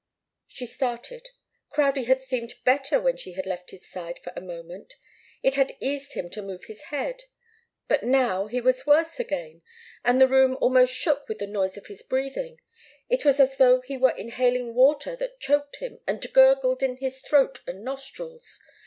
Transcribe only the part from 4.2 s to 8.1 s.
a moment. It had eased him to move his head. But